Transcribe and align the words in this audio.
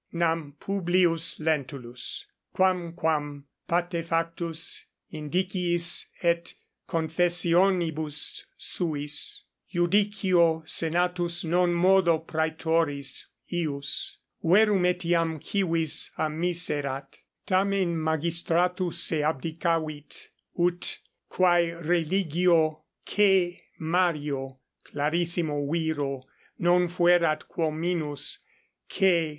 Nam 0.13 0.55
P. 0.59 0.65
Lentulus, 0.79 2.25
quamquam, 2.55 3.43
patefactus 3.69 4.85
indiciis 5.13 6.07
et 6.23 6.55
confessionibus 6.89 8.45
suis, 8.57 9.43
iudicio 9.71 10.67
senatus 10.67 11.45
non 11.45 11.71
modo 11.75 12.17
praetoris 12.17 13.27
ius, 13.53 14.17
verum 14.41 14.85
etiam 14.87 15.39
civis 15.39 16.09
amiserat, 16.17 17.21
tamen 17.45 17.95
magistratu 17.95 18.91
se 18.91 19.21
abdicavit, 19.21 20.29
ut, 20.57 20.97
quae 21.29 21.73
religio 21.83 22.79
C. 23.05 23.61
Mario, 23.77 24.57
clarissimo 24.83 25.71
viro, 25.71 26.23
non 26.57 26.87
fuerat 26.87 27.47
quo 27.47 27.69
minus 27.69 28.39
C. 28.89 29.29